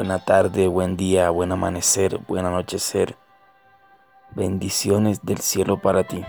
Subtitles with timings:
[0.00, 3.18] buena tarde, buen día, buen amanecer, buen anochecer.
[4.30, 6.24] Bendiciones del cielo para ti.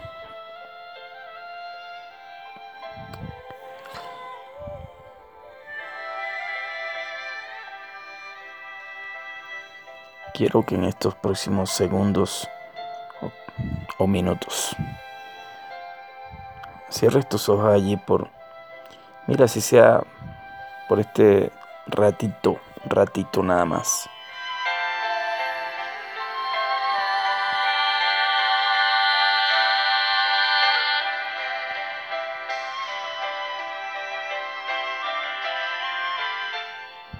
[10.34, 12.50] Quiero que en estos próximos segundos
[13.98, 14.76] o, minutos
[16.90, 18.28] cierres tus ojos allí por,
[19.28, 20.04] mira si sea
[20.90, 21.54] por este
[21.88, 24.10] ratito, ratito nada más.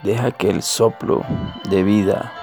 [0.04, 1.24] Deja que el soplo
[1.70, 2.34] de vida,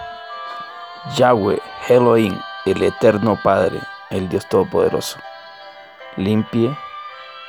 [1.16, 5.18] Yahweh, Elohim, el eterno Padre, el Dios Todopoderoso,
[6.16, 6.70] limpie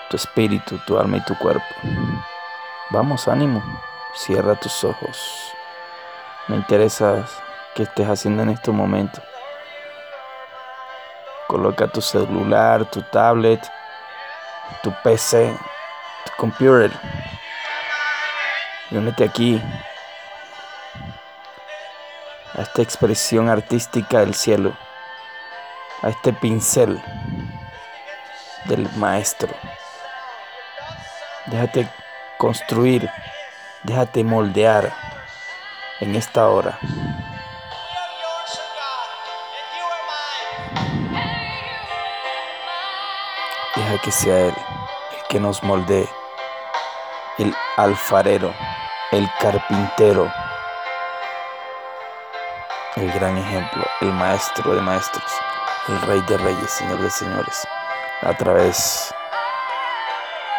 [0.10, 1.64] tu espíritu, tu alma y tu cuerpo.
[2.90, 3.62] Vamos, ánimo,
[4.16, 5.49] cierra tus ojos.
[6.50, 7.28] Me interesa
[7.76, 9.22] qué estés haciendo en este momento.
[11.48, 13.62] Coloca tu celular, tu tablet,
[14.82, 15.56] tu PC,
[16.26, 16.92] tu computer.
[18.90, 19.62] Y únete aquí
[22.58, 24.76] a esta expresión artística del cielo,
[26.02, 27.00] a este pincel
[28.66, 29.50] del maestro.
[31.46, 31.88] Déjate
[32.40, 33.08] construir,
[33.84, 35.09] déjate moldear
[36.00, 36.80] en esta hora.
[43.76, 44.54] Deja que sea Él
[45.18, 46.10] el que nos moldee,
[47.38, 48.54] el alfarero,
[49.12, 50.32] el carpintero,
[52.96, 55.32] el gran ejemplo, el maestro de maestros,
[55.88, 57.68] el rey de reyes, señor de señores,
[58.22, 59.14] a través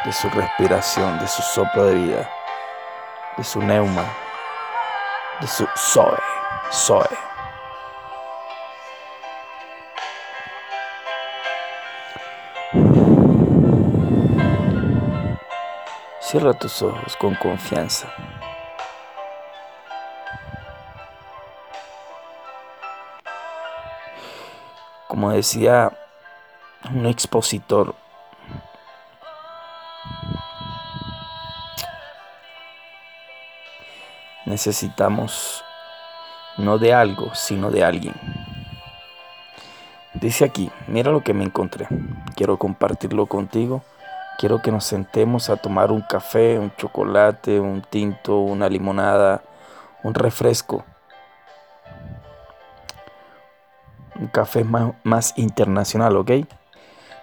[0.05, 2.31] de su respiración, de su soplo de vida,
[3.37, 4.05] de su neuma,
[5.41, 6.19] de su Zoe,
[6.71, 7.07] Zoe.
[16.21, 18.13] Cierra tus ojos con confianza.
[25.09, 25.91] Como decía
[26.93, 27.95] un expositor,
[34.47, 35.65] necesitamos
[36.57, 38.15] no de algo, sino de alguien.
[40.15, 41.87] Dice aquí, mira lo que me encontré.
[42.35, 43.83] Quiero compartirlo contigo.
[44.39, 49.43] Quiero que nos sentemos a tomar un café, un chocolate, un tinto, una limonada,
[50.03, 50.85] un refresco.
[54.17, 56.33] Un café más, más internacional, ¿ok?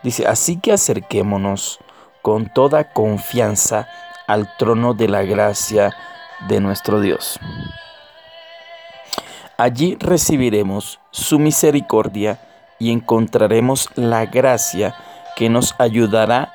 [0.04, 1.80] Dice, así que acerquémonos
[2.22, 3.88] con toda confianza
[4.28, 5.94] al trono de la gracia
[6.48, 7.40] de nuestro Dios.
[9.58, 12.40] Allí recibiremos su misericordia
[12.80, 14.96] y encontraremos la gracia
[15.36, 16.54] que nos ayudará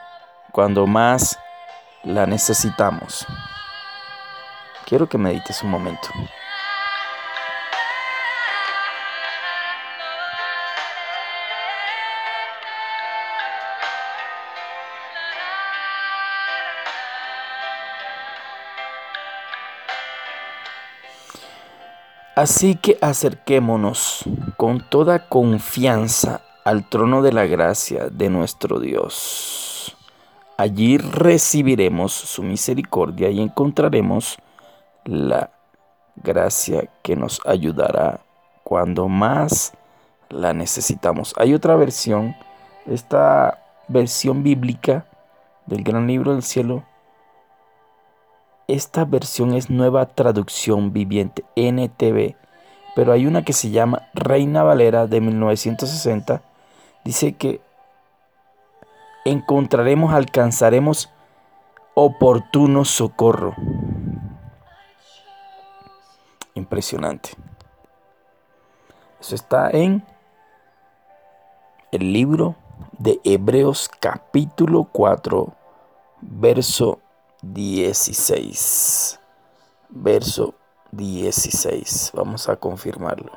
[0.53, 1.39] cuando más
[2.05, 3.27] la necesitamos.
[4.87, 6.09] Quiero que medites un momento.
[22.43, 24.25] Así que acerquémonos
[24.57, 29.97] con toda confianza al trono de la gracia de nuestro Dios.
[30.57, 34.39] Allí recibiremos su misericordia y encontraremos
[35.05, 35.53] la
[36.17, 38.19] gracia que nos ayudará
[38.65, 39.75] cuando más
[40.29, 41.35] la necesitamos.
[41.39, 42.35] Hay otra versión,
[42.87, 45.07] esta versión bíblica
[45.67, 46.83] del gran libro del cielo
[48.73, 52.37] esta versión es nueva traducción viviente, NTV,
[52.97, 56.41] pero hay una que se llama Reina Valera de 1960.
[57.05, 57.61] Dice que
[59.27, 61.11] encontraremos, alcanzaremos
[61.93, 63.55] oportuno socorro.
[66.55, 67.31] Impresionante.
[69.21, 70.03] Eso está en
[71.91, 72.57] el libro
[72.99, 75.53] de Hebreos capítulo 4,
[76.23, 77.02] verso
[77.43, 79.21] 16.
[79.91, 80.55] Verso
[80.93, 82.13] 16.
[82.15, 83.33] Vamos a confirmarlo.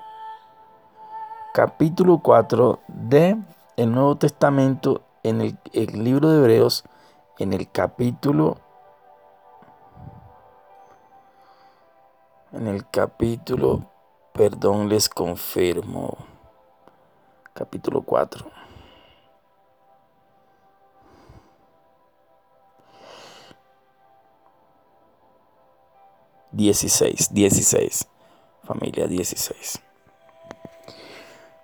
[1.54, 3.38] Capítulo 4 de
[3.78, 6.84] el Nuevo Testamento en el, el libro de Hebreos
[7.40, 8.58] en el capítulo
[12.52, 13.90] en el capítulo
[14.34, 16.18] perdón les confirmo
[17.54, 18.55] capítulo 4
[26.56, 28.08] 16, 16.
[28.64, 29.82] familia 16.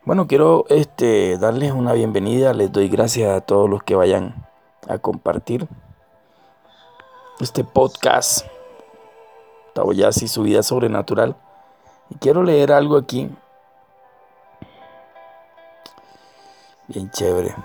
[0.03, 4.47] Bueno, quiero este, darles una bienvenida, les doy gracias a todos los que vayan
[4.89, 5.67] a compartir
[7.39, 8.45] este podcast,
[9.73, 11.37] Taoyasi, su vida sobrenatural.
[12.09, 13.29] Y quiero leer algo aquí,
[16.87, 17.55] bien chévere,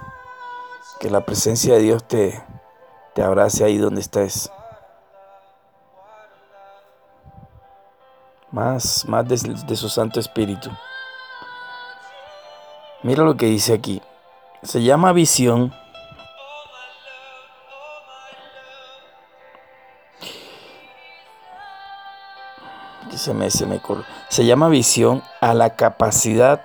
[1.01, 2.41] que la presencia de Dios te,
[3.15, 4.53] te abrace ahí donde estés.
[8.51, 10.71] Más, más de, de su Santo Espíritu.
[13.03, 14.03] Mira lo que dice aquí.
[14.63, 15.73] Se llama visión.
[23.15, 23.81] Se me, se, me
[24.29, 26.65] se llama visión a la capacidad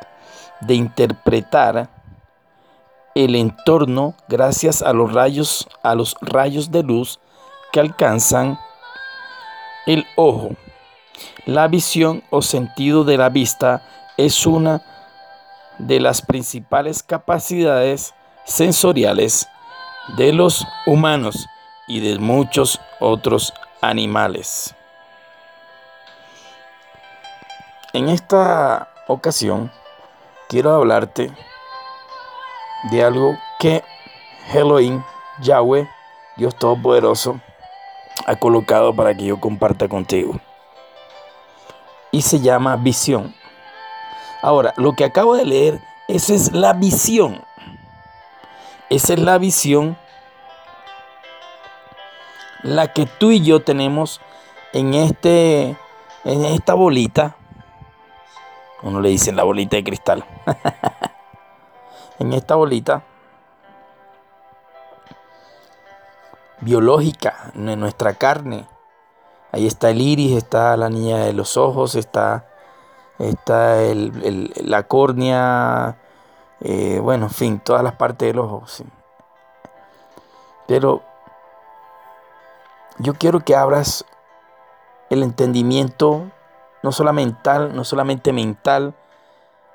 [0.59, 1.89] de interpretar
[3.15, 7.19] el entorno gracias a los rayos, a los rayos de luz
[7.71, 8.59] que alcanzan
[9.85, 10.55] el ojo.
[11.45, 13.81] La visión o sentido de la vista
[14.17, 14.81] es una
[15.77, 18.13] de las principales capacidades
[18.45, 19.47] sensoriales
[20.17, 21.47] de los humanos
[21.87, 24.75] y de muchos otros animales.
[27.93, 29.71] En esta ocasión
[30.47, 31.31] quiero hablarte
[32.91, 33.83] de algo que
[34.53, 35.03] Elohim,
[35.41, 35.87] Yahweh,
[36.37, 37.39] Dios Todopoderoso,
[38.25, 40.39] ha colocado para que yo comparta contigo.
[42.11, 43.33] Y se llama visión.
[44.41, 47.43] Ahora, lo que acabo de leer, esa es la visión.
[48.89, 49.97] Esa es la visión
[52.63, 54.21] la que tú y yo tenemos
[54.73, 55.77] en este
[56.23, 57.35] en esta bolita.
[58.83, 60.25] Uno le dice la bolita de cristal.
[62.19, 63.03] en esta bolita
[66.61, 68.67] biológica, en nuestra carne.
[69.51, 72.45] Ahí está el iris, está la niña de los ojos, está,
[73.19, 75.97] está la córnea,
[76.61, 78.63] eh, bueno, en fin, todas las partes del ojo.
[80.67, 81.01] Pero
[82.99, 84.05] yo quiero que abras
[85.09, 86.31] el entendimiento,
[86.83, 88.93] no solamente mental, no solamente mental,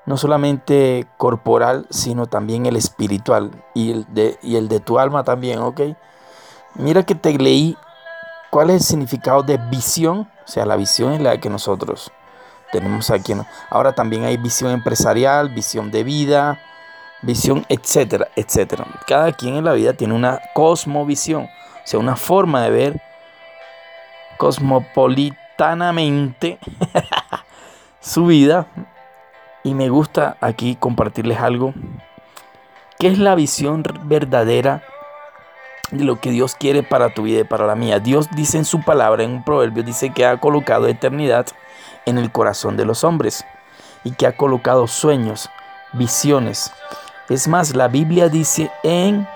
[0.07, 5.23] no solamente corporal, sino también el espiritual y el de, y el de tu alma
[5.23, 5.81] también, ¿ok?
[6.75, 7.77] Mira que te leí
[8.57, 12.11] cuál es el significado de visión, o sea, la visión es la que nosotros
[12.71, 13.35] tenemos aquí.
[13.69, 16.59] Ahora también hay visión empresarial, visión de vida,
[17.21, 18.87] visión, etcétera, etcétera.
[19.05, 21.49] Cada quien en la vida tiene una cosmovisión, o
[21.83, 22.99] sea, una forma de ver
[24.37, 26.57] cosmopolitanamente
[28.01, 28.65] su vida
[29.61, 31.75] y me gusta aquí compartirles algo,
[32.97, 34.96] que es la visión verdadera de
[35.91, 37.99] lo que Dios quiere para tu vida y para la mía.
[37.99, 41.47] Dios dice en su palabra, en un proverbio, dice que ha colocado eternidad
[42.05, 43.45] en el corazón de los hombres
[44.03, 45.49] y que ha colocado sueños,
[45.93, 46.71] visiones.
[47.29, 49.27] Es más, la Biblia dice en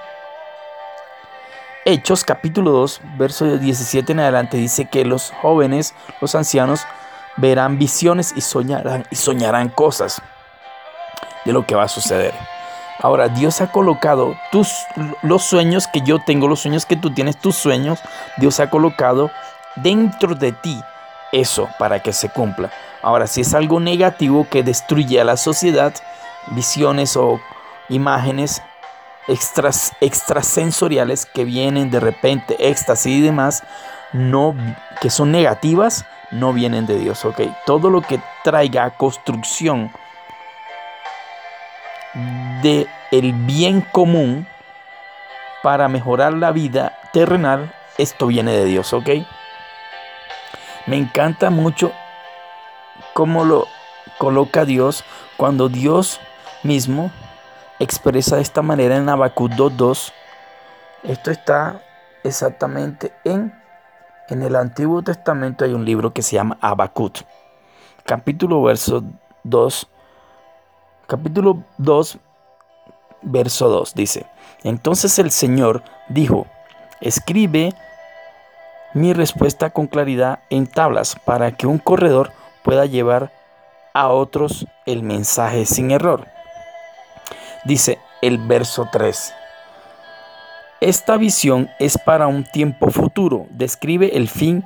[1.83, 6.85] Hechos capítulo 2, verso 17 en adelante, dice que los jóvenes, los ancianos,
[7.37, 10.21] verán visiones y soñarán, y soñarán cosas
[11.43, 12.33] de lo que va a suceder.
[13.01, 14.85] Ahora, Dios ha colocado tus,
[15.23, 17.99] los sueños que yo tengo, los sueños que tú tienes, tus sueños,
[18.37, 19.31] Dios ha colocado
[19.75, 20.79] dentro de ti
[21.31, 22.69] eso para que se cumpla.
[23.01, 25.93] Ahora, si es algo negativo que destruye a la sociedad,
[26.47, 27.39] visiones o
[27.89, 28.61] imágenes
[29.27, 33.63] extras, extrasensoriales que vienen de repente, éxtasis y demás,
[34.13, 34.55] no,
[34.99, 37.41] que son negativas, no vienen de Dios, ¿ok?
[37.65, 39.91] Todo lo que traiga construcción
[42.61, 44.47] de el bien común
[45.63, 49.09] para mejorar la vida terrenal, esto viene de Dios, ¿ok?
[50.87, 51.91] Me encanta mucho
[53.13, 53.67] cómo lo
[54.17, 55.03] coloca Dios
[55.37, 56.19] cuando Dios
[56.63, 57.11] mismo
[57.79, 60.11] expresa de esta manera en Habacuc 2.2.
[61.03, 61.81] Esto está
[62.23, 63.61] exactamente en
[64.31, 67.17] en el Antiguo Testamento hay un libro que se llama Habacuc.
[68.05, 69.03] Capítulo verso
[69.43, 69.89] 2.
[71.11, 72.19] Capítulo 2
[73.23, 74.27] verso 2 dice,
[74.63, 76.47] entonces el Señor dijo,
[77.01, 77.73] escribe
[78.93, 82.31] mi respuesta con claridad en tablas para que un corredor
[82.63, 83.29] pueda llevar
[83.93, 86.27] a otros el mensaje sin error.
[87.65, 89.33] Dice el verso 3.
[90.79, 94.63] Esta visión es para un tiempo futuro, describe el fin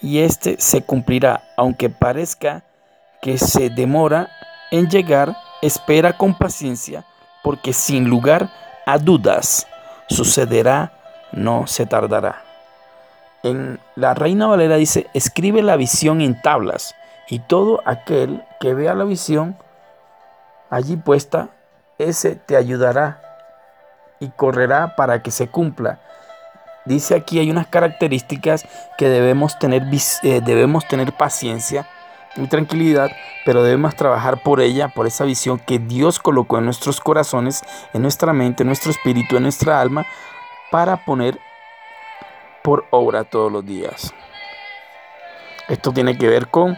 [0.00, 2.64] y este se cumplirá, aunque parezca
[3.20, 4.30] que se demora
[4.70, 7.04] en llegar, espera con paciencia,
[7.42, 8.50] porque sin lugar
[8.84, 9.66] a dudas
[10.08, 10.92] sucederá,
[11.32, 12.42] no se tardará.
[13.42, 16.94] En la Reina Valera dice, escribe la visión en tablas
[17.28, 19.56] Y todo aquel que vea la visión
[20.70, 21.48] allí puesta,
[21.98, 23.20] ese te ayudará
[24.20, 26.00] y correrá para que se cumpla.
[26.84, 28.66] Dice aquí hay unas características
[28.96, 29.82] que debemos tener,
[30.22, 31.86] eh, debemos tener paciencia
[32.36, 33.10] y tranquilidad,
[33.44, 37.62] pero debemos trabajar por ella, por esa visión que Dios colocó en nuestros corazones,
[37.92, 40.06] en nuestra mente, en nuestro espíritu, en nuestra alma,
[40.70, 41.38] para poner
[42.62, 44.14] por obra todos los días.
[45.68, 46.76] Esto tiene que ver con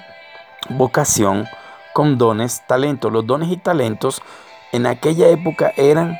[0.70, 1.46] vocación,
[1.92, 3.12] con dones, talentos.
[3.12, 4.22] Los dones y talentos
[4.72, 6.18] en aquella época eran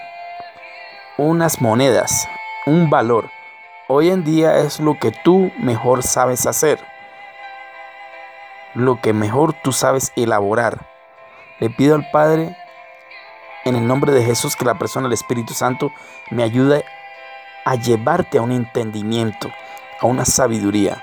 [1.18, 2.28] unas monedas,
[2.66, 3.30] un valor.
[3.88, 6.78] Hoy en día es lo que tú mejor sabes hacer,
[8.74, 10.86] lo que mejor tú sabes elaborar.
[11.60, 12.56] Le pido al Padre,
[13.64, 15.92] en el nombre de Jesús, que la persona del Espíritu Santo
[16.30, 16.84] me ayude
[17.64, 19.50] a llevarte a un entendimiento,
[20.00, 21.02] a una sabiduría.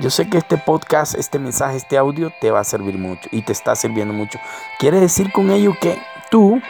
[0.00, 3.42] Yo sé que este podcast, este mensaje, este audio te va a servir mucho y
[3.42, 4.38] te está sirviendo mucho.
[4.78, 5.98] Quiere decir con ello que
[6.30, 6.60] tú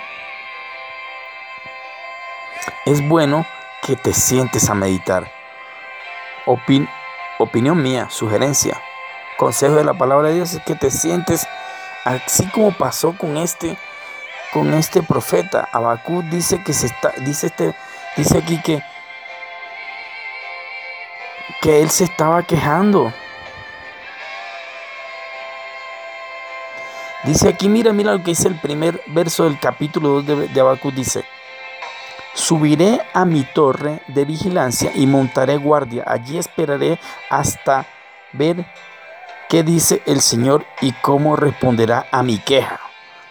[2.87, 3.47] es bueno
[3.83, 5.31] que te sientes a meditar.
[7.39, 8.81] opinión mía, sugerencia,
[9.39, 11.47] consejo de la palabra de Dios es que te sientes
[12.05, 13.79] así como pasó con este
[14.53, 15.69] con este profeta.
[15.73, 17.75] Abacú dice que se está dice este
[18.17, 18.83] dice aquí que
[21.63, 23.13] que él se estaba quejando.
[27.25, 30.93] Dice aquí, mira, mira lo que dice el primer verso del capítulo 2 de, de
[30.95, 31.25] dice,
[32.33, 37.87] subiré a mi torre de vigilancia y montaré guardia, allí esperaré hasta
[38.33, 38.65] ver
[39.49, 42.81] qué dice el Señor y cómo responderá a mi queja.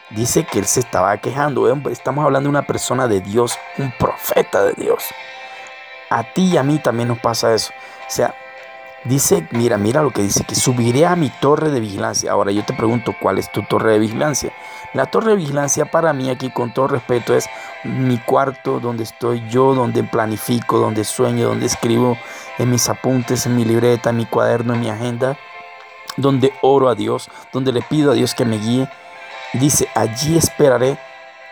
[0.10, 4.64] Dice que él se estaba quejando, estamos hablando de una persona de Dios, un profeta
[4.64, 5.04] de Dios.
[6.10, 7.74] A ti y a mí también nos pasa eso.
[8.08, 8.34] O sea,
[9.04, 12.32] dice, mira, mira lo que dice, que subiré a mi torre de vigilancia.
[12.32, 14.54] Ahora yo te pregunto, ¿cuál es tu torre de vigilancia?
[14.94, 17.48] La torre de vigilancia para mí aquí, con todo respeto, es
[17.84, 22.18] mi cuarto donde estoy yo, donde planifico, donde sueño, donde escribo
[22.58, 25.38] en mis apuntes, en mi libreta, en mi cuaderno, en mi agenda,
[26.18, 28.90] donde oro a Dios, donde le pido a Dios que me guíe.
[29.54, 30.98] Dice, allí esperaré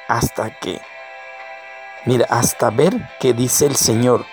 [0.08, 0.82] hasta que,
[2.06, 4.26] mira, hasta ver qué dice el Señor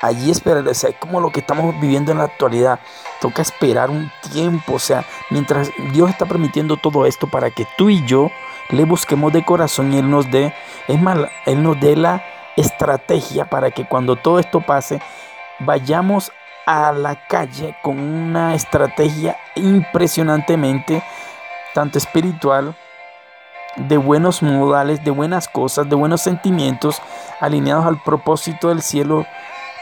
[0.00, 2.80] allí esperar, o sea, es como lo que estamos viviendo en la actualidad.
[3.20, 7.90] Toca esperar un tiempo, o sea, mientras Dios está permitiendo todo esto para que tú
[7.90, 8.30] y yo
[8.70, 10.54] le busquemos de corazón y Él nos dé,
[10.88, 12.24] es más, Él nos dé la
[12.56, 15.00] estrategia para que cuando todo esto pase,
[15.60, 16.32] vayamos
[16.70, 21.02] a la calle con una estrategia impresionantemente,
[21.74, 22.76] tanto espiritual,
[23.74, 27.02] de buenos modales, de buenas cosas, de buenos sentimientos,
[27.40, 29.26] alineados al propósito del cielo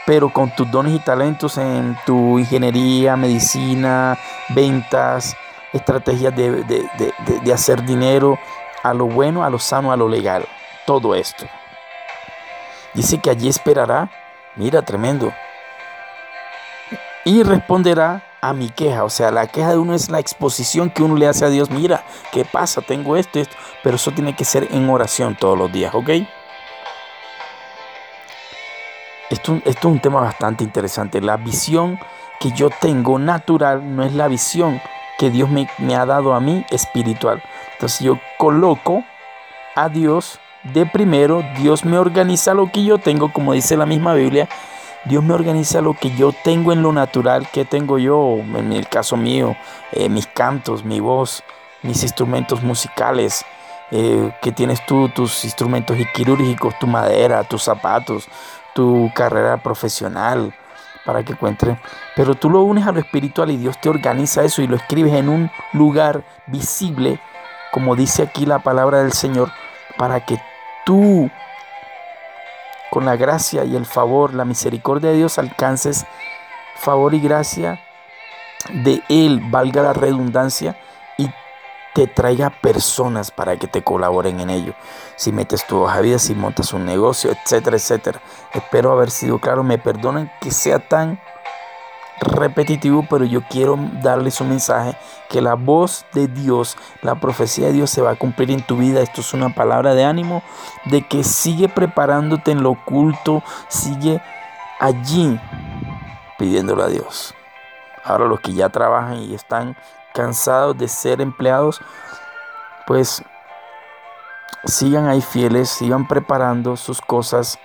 [0.07, 4.17] pero con tus dones y talentos en tu ingeniería, medicina,
[4.49, 5.37] ventas,
[5.71, 8.39] estrategias de, hacer dinero,
[8.81, 10.47] a lo bueno, a lo sano, a lo legal.
[10.87, 11.45] Todo esto.
[12.95, 14.09] Dice que allí esperará,
[14.55, 15.31] mira, tremendo.
[17.29, 19.03] Y responderá a mi queja.
[19.03, 21.69] O sea, la queja de uno es la exposición que uno le hace a Dios.
[21.69, 22.81] Mira, ¿qué pasa?
[22.81, 23.55] Tengo esto, esto.
[23.83, 26.09] Pero eso tiene que ser en oración todos los días, ¿ok?
[29.29, 31.21] Esto, es un tema bastante interesante.
[31.21, 31.99] La visión
[32.39, 34.81] que yo tengo natural no es la visión
[35.19, 37.43] que Dios me, me ha dado a mí espiritual.
[37.73, 39.03] Entonces yo coloco
[39.75, 44.15] a Dios de primero, Dios me organiza lo que yo tengo, como dice la misma
[44.15, 44.49] Biblia,
[45.05, 48.87] Dios me organiza lo que yo tengo en lo natural, que tengo yo, en el
[48.89, 49.55] caso mío,
[49.91, 51.43] eh, mis cantos, mi voz,
[51.83, 53.45] mis instrumentos musicales,
[53.91, 58.27] eh, que tienes tú, tus instrumentos quirúrgicos, tu madera, tus zapatos,
[58.75, 60.53] tu carrera profesional
[61.05, 61.77] para que encuentres.
[62.15, 65.13] Pero tú lo unes a lo espiritual y Dios te organiza eso y lo escribes
[65.13, 67.19] en un lugar visible,
[67.71, 69.51] como dice aquí la palabra del Señor,
[69.97, 70.39] para que
[70.85, 71.31] tú,
[72.89, 76.05] con la gracia y el favor, la misericordia de Dios, alcances
[76.75, 77.79] favor y gracia
[78.69, 80.77] de Él, valga la redundancia,
[81.93, 84.73] te traiga personas para que te colaboren en ello.
[85.15, 88.21] Si metes tu hoja de vida, si montas un negocio, etcétera, etcétera.
[88.53, 89.63] Espero haber sido claro.
[89.63, 91.19] Me perdonen que sea tan
[92.21, 94.97] repetitivo, pero yo quiero darles un mensaje
[95.29, 98.77] que la voz de Dios, la profecía de Dios se va a cumplir en tu
[98.77, 99.01] vida.
[99.01, 100.43] Esto es una palabra de ánimo
[100.85, 104.21] de que sigue preparándote en lo oculto, sigue
[104.79, 105.39] allí
[106.37, 107.33] pidiéndolo a Dios.
[108.03, 109.77] Ahora los que ya trabajan y están
[110.13, 111.81] cansados de ser empleados,
[112.87, 113.23] pues
[114.65, 117.59] sigan ahí fieles, sigan preparando sus cosas,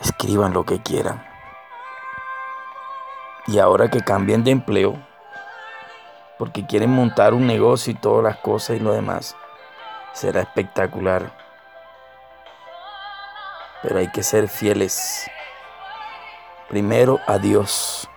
[0.00, 1.31] escriban lo que quieran.
[3.46, 4.96] Y ahora que cambien de empleo,
[6.38, 9.36] porque quieren montar un negocio y todas las cosas y lo demás.
[10.12, 11.32] Será espectacular.
[13.82, 15.30] Pero hay que ser fieles.
[16.68, 18.08] Primero a Dios.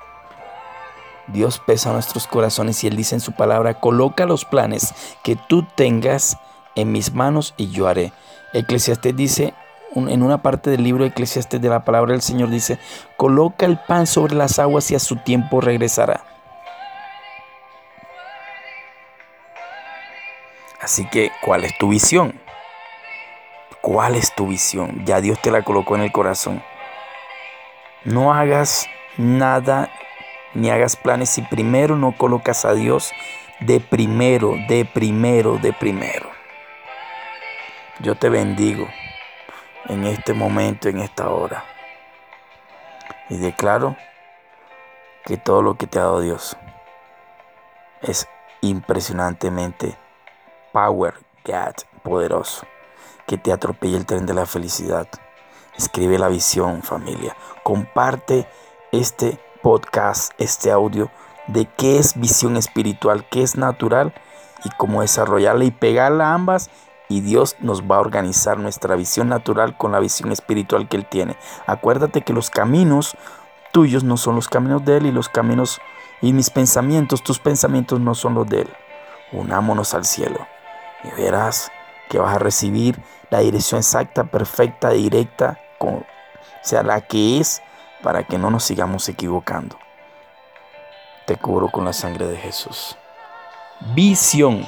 [1.28, 5.64] Dios pesa nuestros corazones y Él dice en su palabra, coloca los planes que tú
[5.76, 6.38] tengas
[6.76, 8.14] en mis manos y yo haré.
[8.54, 9.54] Eclesiastés dice,
[9.96, 12.78] en una parte del libro de Eclesiastés de la palabra del Señor dice,
[13.16, 16.22] coloca el pan sobre las aguas y a su tiempo regresará.
[20.82, 22.40] Así que, ¿cuál es tu visión?
[23.82, 25.06] ¿Cuál es tu visión?
[25.06, 26.62] Ya Dios te la colocó en el corazón.
[28.04, 28.88] No hagas
[29.18, 29.90] nada
[30.54, 33.14] ni hagas planes si primero no colocas a Dios
[33.62, 36.30] de primero, de primero, de primero.
[38.02, 38.88] Yo te bendigo
[39.88, 41.64] en este momento, en esta hora.
[43.30, 43.96] Y declaro
[45.26, 46.58] que todo lo que te ha dado Dios
[48.02, 48.28] es
[48.62, 49.98] impresionantemente
[50.72, 51.16] power,
[51.46, 52.66] God, poderoso.
[53.26, 55.08] Que te atropelle el tren de la felicidad.
[55.78, 57.36] Escribe la visión, familia.
[57.64, 58.48] Comparte
[58.92, 61.10] este podcast, este audio
[61.48, 64.14] de qué es visión espiritual, qué es natural
[64.64, 66.70] y cómo desarrollarla y pegarla ambas
[67.10, 71.06] y Dios nos va a organizar nuestra visión natural con la visión espiritual que Él
[71.06, 71.38] tiene.
[71.68, 73.16] Acuérdate que los caminos
[73.72, 75.80] tuyos no son los caminos de Él y los caminos
[76.22, 78.70] y mis pensamientos, tus pensamientos no son los de Él.
[79.32, 80.48] Unámonos al cielo
[81.04, 81.72] y verás
[82.10, 86.06] que vas a recibir la dirección exacta, perfecta, directa, con,
[86.62, 87.62] sea la que es
[88.02, 89.78] para que no nos sigamos equivocando.
[91.26, 92.98] Te cubro con la sangre de Jesús.
[93.94, 94.66] Visión.